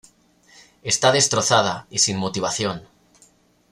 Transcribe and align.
Está 0.81 1.11
destrozada 1.11 1.85
y 1.91 1.99
sin 1.99 2.17
motivación. 2.17 2.87